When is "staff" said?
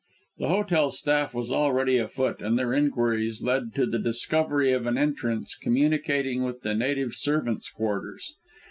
0.89-1.31